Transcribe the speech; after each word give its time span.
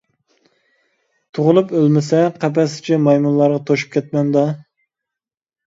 تۇغۇلۇپ 1.39 1.73
ئۆلمىسە، 1.81 2.23
قەپەس 2.45 2.79
ئىچى 2.79 2.99
مايمۇنلارغا 3.09 3.63
توشۇپ 3.71 3.95
كەتمەمدۇ. 3.99 4.47